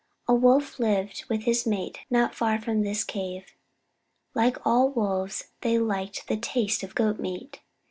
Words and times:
A 0.27 0.33
Wolf 0.33 0.79
lived 0.79 1.25
with 1.29 1.43
his 1.43 1.67
mate 1.67 1.99
not 2.09 2.33
far 2.33 2.59
from 2.59 2.81
this 2.81 3.03
cave. 3.03 3.53
Like 4.33 4.57
all 4.65 4.89
Wolves 4.89 5.51
they 5.61 5.77
liked 5.77 6.27
the 6.27 6.37
taste 6.37 6.81
of 6.81 6.95
Goat 6.95 7.19
meat. 7.19 7.59